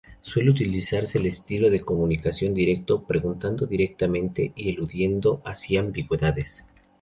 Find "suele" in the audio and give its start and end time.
0.21-0.49